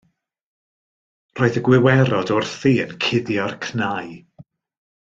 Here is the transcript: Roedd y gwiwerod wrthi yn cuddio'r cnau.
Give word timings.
Roedd 1.39 1.59
y 1.61 1.63
gwiwerod 1.67 2.31
wrthi 2.37 2.73
yn 2.87 2.97
cuddio'r 3.05 3.55
cnau. 3.67 4.13